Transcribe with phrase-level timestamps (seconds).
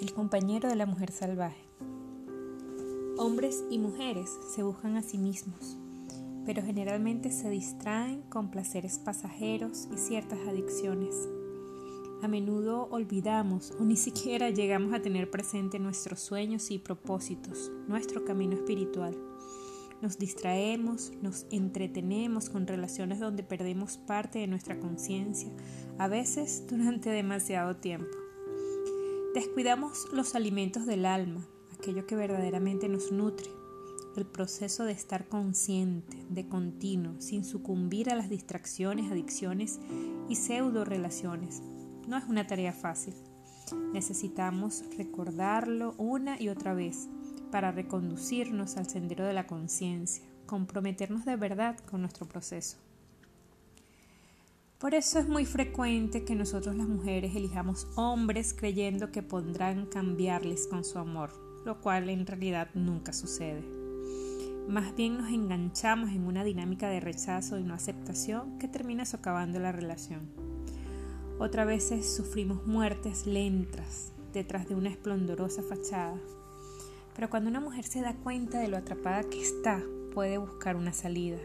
[0.00, 1.68] El compañero de la mujer salvaje.
[3.16, 5.78] Hombres y mujeres se buscan a sí mismos,
[6.44, 11.14] pero generalmente se distraen con placeres pasajeros y ciertas adicciones.
[12.22, 18.24] A menudo olvidamos o ni siquiera llegamos a tener presente nuestros sueños y propósitos, nuestro
[18.24, 19.16] camino espiritual.
[20.02, 25.52] Nos distraemos, nos entretenemos con relaciones donde perdemos parte de nuestra conciencia,
[25.98, 28.23] a veces durante demasiado tiempo.
[29.34, 31.44] Descuidamos los alimentos del alma,
[31.76, 33.50] aquello que verdaderamente nos nutre,
[34.16, 39.80] el proceso de estar consciente, de continuo, sin sucumbir a las distracciones, adicciones
[40.28, 41.62] y pseudo relaciones.
[42.06, 43.14] No es una tarea fácil.
[43.92, 47.08] Necesitamos recordarlo una y otra vez
[47.50, 52.83] para reconducirnos al sendero de la conciencia, comprometernos de verdad con nuestro proceso.
[54.78, 60.66] Por eso es muy frecuente que nosotros las mujeres elijamos hombres creyendo que podrán cambiarles
[60.66, 61.30] con su amor,
[61.64, 63.64] lo cual en realidad nunca sucede.
[64.68, 69.58] Más bien nos enganchamos en una dinámica de rechazo y no aceptación que termina socavando
[69.58, 70.28] la relación.
[71.38, 76.18] Otras veces sufrimos muertes lentas detrás de una esplendorosa fachada
[77.14, 79.82] pero cuando una mujer se da cuenta de lo atrapada que está,
[80.12, 81.38] puede buscar una salida.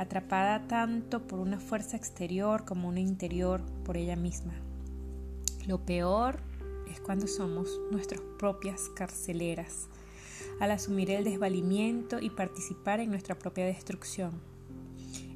[0.00, 4.54] Atrapada tanto por una fuerza exterior como una interior por ella misma.
[5.66, 6.40] Lo peor
[6.90, 9.90] es cuando somos nuestras propias carceleras,
[10.58, 14.40] al asumir el desvalimiento y participar en nuestra propia destrucción.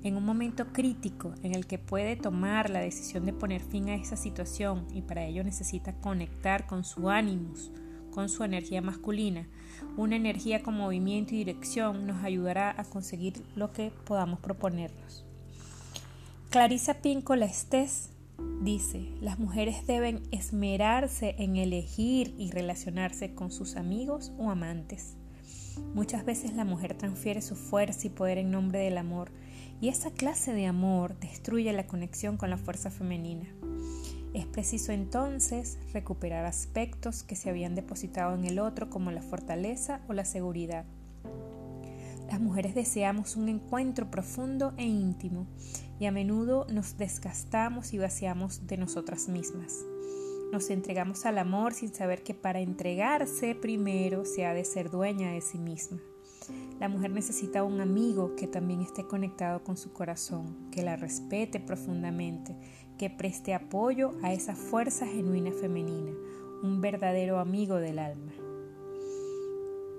[0.03, 3.97] En un momento crítico en el que puede tomar la decisión de poner fin a
[3.97, 7.71] esa situación y para ello necesita conectar con su ánimos,
[8.15, 9.49] con su energía masculina.
[9.97, 15.25] Una energía con movimiento y dirección nos ayudará a conseguir lo que podamos proponernos.
[16.51, 18.11] Clarisa Píncola Estés
[18.63, 25.17] dice, las mujeres deben esmerarse en elegir y relacionarse con sus amigos o amantes.
[25.93, 29.33] Muchas veces la mujer transfiere su fuerza y poder en nombre del amor,
[29.81, 33.47] y esa clase de amor destruye la conexión con la fuerza femenina.
[34.35, 40.01] Es preciso entonces recuperar aspectos que se habían depositado en el otro como la fortaleza
[40.09, 40.85] o la seguridad.
[42.27, 45.47] Las mujeres deseamos un encuentro profundo e íntimo
[46.01, 49.85] y a menudo nos desgastamos y vaciamos de nosotras mismas.
[50.51, 55.31] Nos entregamos al amor sin saber que para entregarse primero se ha de ser dueña
[55.31, 56.01] de sí misma.
[56.81, 61.61] La mujer necesita un amigo que también esté conectado con su corazón, que la respete
[61.61, 62.57] profundamente,
[62.99, 66.13] que preste apoyo a esa fuerza genuina femenina,
[66.63, 68.33] un verdadero amigo del alma.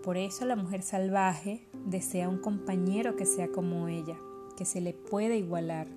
[0.04, 4.18] Por eso la mujer salvaje desea un compañero que sea como ella,
[4.56, 5.88] que se le pueda igualar.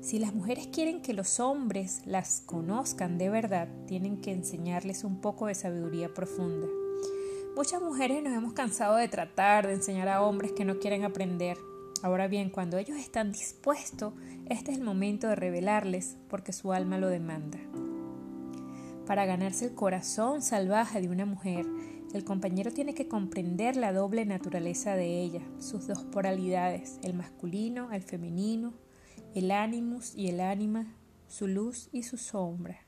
[0.00, 5.20] Si las mujeres quieren que los hombres las conozcan de verdad, tienen que enseñarles un
[5.20, 6.66] poco de sabiduría profunda.
[7.54, 11.58] Muchas mujeres nos hemos cansado de tratar de enseñar a hombres que no quieren aprender.
[12.02, 14.14] Ahora bien, cuando ellos están dispuestos,
[14.50, 17.58] este es el momento de revelarles porque su alma lo demanda.
[19.06, 21.64] Para ganarse el corazón salvaje de una mujer,
[22.12, 27.92] el compañero tiene que comprender la doble naturaleza de ella, sus dos polaridades, el masculino,
[27.92, 28.74] el femenino,
[29.36, 30.96] el ánimus y el ánima,
[31.28, 32.80] su luz y su sombra.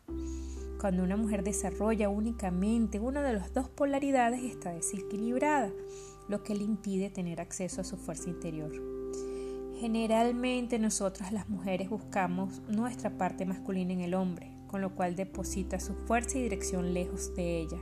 [0.81, 5.71] Cuando una mujer desarrolla únicamente una de las dos polaridades está desequilibrada,
[6.29, 9.02] lo que le impide tener acceso a su fuerza interior.
[9.83, 15.81] Generalmente nosotras las mujeres buscamos nuestra parte masculina en el hombre, con lo cual deposita
[15.81, 17.79] su fuerza y dirección lejos de ella.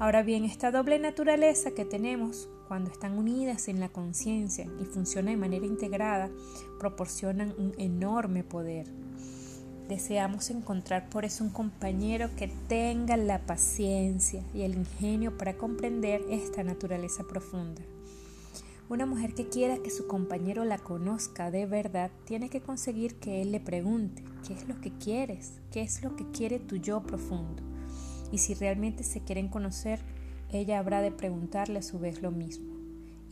[0.00, 5.34] Ahora bien, esta doble naturaleza que tenemos cuando están unidas en la conciencia y funcionan
[5.34, 6.28] de manera integrada,
[6.80, 8.88] proporcionan un enorme poder.
[9.88, 16.22] Deseamos encontrar por eso un compañero que tenga la paciencia y el ingenio para comprender
[16.30, 17.82] esta naturaleza profunda.
[18.88, 23.42] Una mujer que quiera que su compañero la conozca de verdad tiene que conseguir que
[23.42, 25.54] él le pregunte, ¿qué es lo que quieres?
[25.72, 27.64] ¿Qué es lo que quiere tu yo profundo?
[28.30, 29.98] Y si realmente se quieren conocer,
[30.52, 32.76] ella habrá de preguntarle a su vez lo mismo.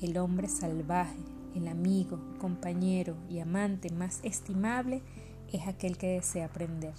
[0.01, 1.21] El hombre salvaje,
[1.55, 5.03] el amigo, compañero y amante más estimable
[5.53, 6.95] es aquel que desea aprender.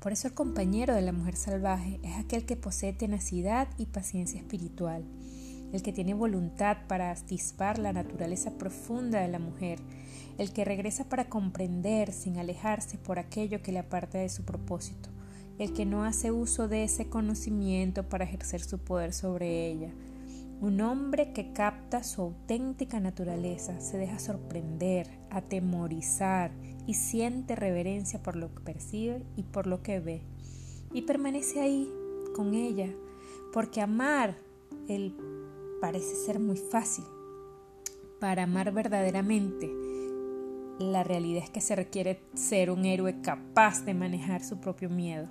[0.00, 4.38] Por eso el compañero de la mujer salvaje es aquel que posee tenacidad y paciencia
[4.38, 5.04] espiritual,
[5.72, 9.78] el que tiene voluntad para atisbar la naturaleza profunda de la mujer,
[10.38, 15.10] el que regresa para comprender sin alejarse por aquello que le aparta de su propósito,
[15.58, 19.92] el que no hace uso de ese conocimiento para ejercer su poder sobre ella,
[20.60, 26.52] un hombre que capta su auténtica naturaleza, se deja sorprender, atemorizar
[26.86, 30.22] y siente reverencia por lo que percibe y por lo que ve.
[30.92, 31.88] y permanece ahí
[32.34, 32.88] con ella,
[33.52, 34.36] porque amar
[34.88, 35.14] él
[35.80, 37.04] parece ser muy fácil.
[38.20, 39.70] Para amar verdaderamente,
[40.78, 45.28] la realidad es que se requiere ser un héroe capaz de manejar su propio miedo.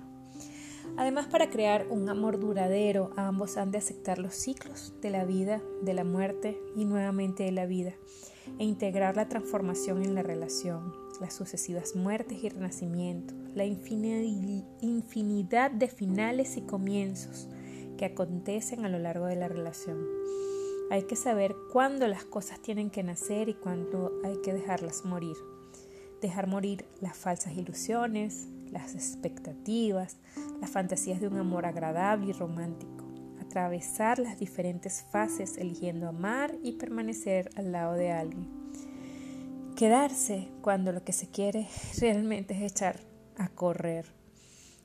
[0.96, 5.62] Además, para crear un amor duradero, ambos han de aceptar los ciclos de la vida,
[5.82, 7.94] de la muerte y nuevamente de la vida,
[8.58, 14.22] e integrar la transformación en la relación, las sucesivas muertes y renacimientos, la infinidad
[15.70, 17.46] de finales y comienzos
[18.00, 19.98] que acontecen a lo largo de la relación.
[20.90, 25.36] Hay que saber cuándo las cosas tienen que nacer y cuándo hay que dejarlas morir.
[26.22, 30.16] Dejar morir las falsas ilusiones, las expectativas,
[30.62, 33.04] las fantasías de un amor agradable y romántico.
[33.38, 38.48] Atravesar las diferentes fases eligiendo amar y permanecer al lado de alguien.
[39.76, 41.68] Quedarse cuando lo que se quiere
[42.00, 43.00] realmente es echar
[43.36, 44.19] a correr.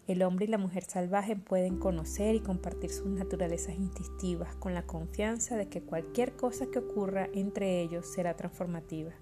[0.07, 4.85] El hombre y la mujer salvaje pueden conocer y compartir sus naturalezas instintivas con la
[4.85, 9.13] confianza de que cualquier cosa que ocurra entre ellos será transformativa.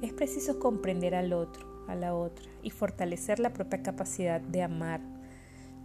[0.00, 5.00] Es preciso comprender al otro, a la otra y fortalecer la propia capacidad de amar.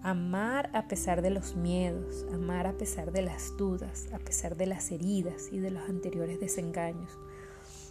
[0.04, 4.68] Amar a pesar de los miedos, amar a pesar de las dudas, a pesar de
[4.68, 7.18] las heridas y de los anteriores desengaños.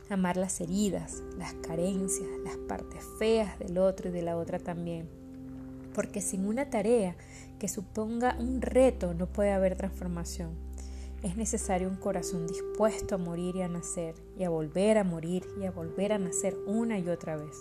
[0.09, 5.24] Amar las heridas, las carencias, las partes feas del otro y de la otra también.
[5.94, 7.17] Porque sin una tarea
[7.58, 10.50] que suponga un reto no puede haber transformación.
[11.23, 15.46] Es necesario un corazón dispuesto a morir y a nacer, y a volver a morir
[15.58, 17.56] y a volver a nacer una y otra vez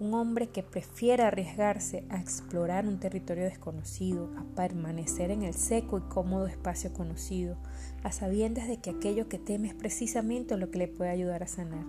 [0.00, 5.98] un hombre que prefiera arriesgarse a explorar un territorio desconocido, a permanecer en el seco
[5.98, 7.58] y cómodo espacio conocido,
[8.02, 11.46] a sabiendas de que aquello que teme es precisamente lo que le puede ayudar a
[11.46, 11.84] sanar.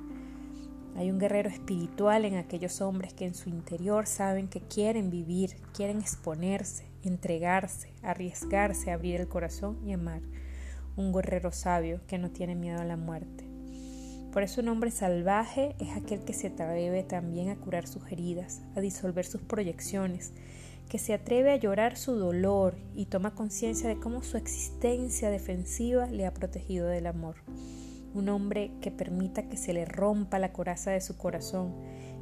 [0.95, 5.55] Hay un guerrero espiritual en aquellos hombres que en su interior saben que quieren vivir,
[5.73, 10.21] quieren exponerse, entregarse, arriesgarse, abrir el corazón y amar.
[10.97, 13.47] Un guerrero sabio que no tiene miedo a la muerte.
[14.33, 18.61] Por eso un hombre salvaje es aquel que se atreve también a curar sus heridas,
[18.75, 20.33] a disolver sus proyecciones,
[20.89, 26.05] que se atreve a llorar su dolor y toma conciencia de cómo su existencia defensiva
[26.05, 27.35] le ha protegido del amor.
[28.13, 31.73] Un hombre que permita que se le rompa la coraza de su corazón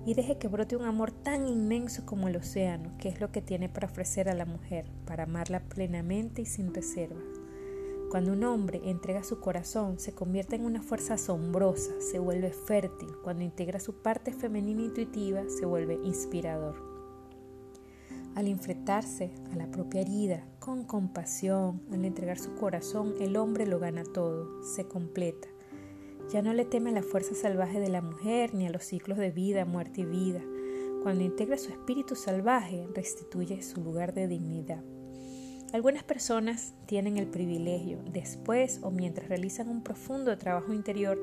[0.06, 3.42] y deje que brote un amor tan inmenso como el océano, que es lo que
[3.42, 7.24] tiene para ofrecer a la mujer, para amarla plenamente y sin reservas.
[8.10, 13.10] Cuando un hombre entrega su corazón, se convierte en una fuerza asombrosa, se vuelve fértil.
[13.24, 16.76] Cuando integra su parte femenina intuitiva, se vuelve inspirador.
[18.34, 23.78] Al enfrentarse a la propia herida con compasión, al entregar su corazón, el hombre lo
[23.78, 25.48] gana todo, se completa.
[26.32, 29.18] Ya no le teme a la fuerza salvaje de la mujer ni a los ciclos
[29.18, 30.42] de vida, muerte y vida.
[31.02, 34.84] Cuando integra su espíritu salvaje, restituye su lugar de dignidad.
[35.74, 41.20] Algunas personas tienen el privilegio, después o mientras realizan un profundo trabajo interior,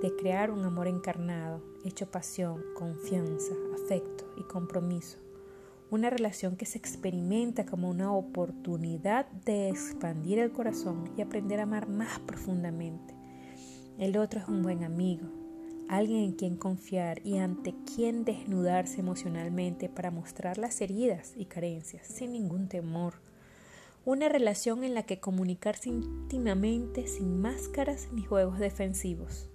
[0.00, 5.18] de crear un amor encarnado, hecho pasión, confianza, afecto y compromiso.
[5.90, 11.64] Una relación que se experimenta como una oportunidad de expandir el corazón y aprender a
[11.64, 13.15] amar más profundamente.
[13.98, 15.26] El otro es un buen amigo,
[15.88, 22.06] alguien en quien confiar y ante quien desnudarse emocionalmente para mostrar las heridas y carencias
[22.06, 23.14] sin ningún temor
[24.06, 29.50] una relación en la que comunicarse íntimamente sin máscaras ni juegos defensivos.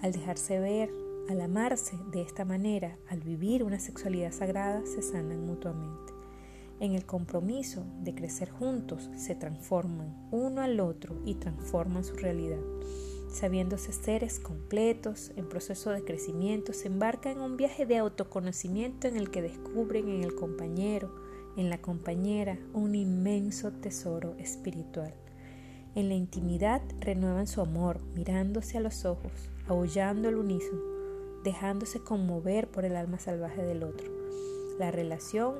[0.00, 0.90] Al dejarse ver,
[1.28, 6.12] al amarse de esta manera, al vivir una sexualidad sagrada, se sanan mutuamente.
[6.80, 12.58] En el compromiso de crecer juntos, se transforman uno al otro y transforman su realidad.
[13.32, 19.16] Sabiéndose seres completos, en proceso de crecimiento, se embarcan en un viaje de autoconocimiento en
[19.16, 21.10] el que descubren en el compañero,
[21.56, 25.14] en la compañera un inmenso tesoro espiritual.
[25.94, 29.32] En la intimidad renuevan su amor, mirándose a los ojos,
[29.66, 30.82] aullando al unísono,
[31.42, 34.12] dejándose conmover por el alma salvaje del otro.
[34.78, 35.54] La relación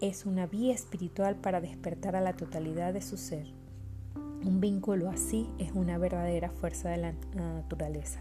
[0.00, 3.55] es una vía espiritual para despertar a la totalidad de su ser.
[4.44, 8.20] Un vínculo así es una verdadera fuerza de la naturaleza.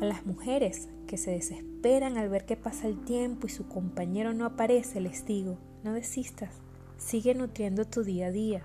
[0.00, 4.32] A las mujeres que se desesperan al ver que pasa el tiempo y su compañero
[4.32, 6.50] no aparece, les digo, no desistas,
[6.96, 8.62] sigue nutriendo tu día a día,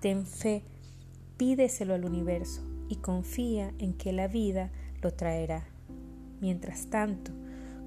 [0.00, 0.62] ten fe,
[1.36, 4.70] pídeselo al universo y confía en que la vida
[5.02, 5.64] lo traerá.
[6.40, 7.32] Mientras tanto,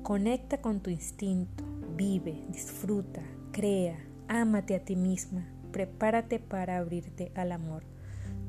[0.04, 1.64] conecta con tu instinto,
[1.96, 3.98] vive, disfruta, crea,
[4.28, 7.84] ámate a ti misma, prepárate para abrirte al amor.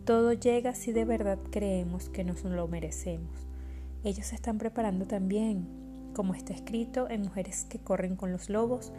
[0.05, 3.47] Todo llega si de verdad creemos que nos lo merecemos.
[4.05, 5.67] Ellos se están preparando también,
[6.15, 8.93] como está escrito en Mujeres que corren con los lobos,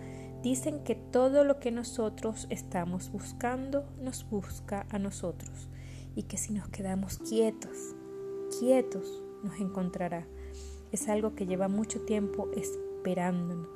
[0.43, 5.69] Dicen que todo lo que nosotros estamos buscando nos busca a nosotros
[6.17, 7.95] y que si nos quedamos quietos,
[8.60, 10.27] quietos, nos encontrará.
[10.91, 13.69] Es algo que lleva mucho tiempo esperándonos.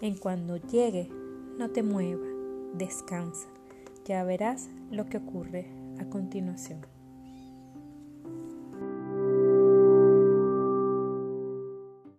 [0.00, 1.10] En cuando llegue,
[1.58, 2.26] no te mueva,
[2.72, 3.46] descansa.
[4.06, 5.66] Ya verás lo que ocurre
[5.98, 6.93] a continuación.